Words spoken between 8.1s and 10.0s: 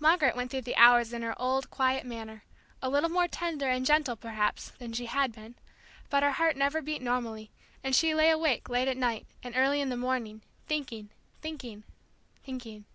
lay awake late at night, and early in the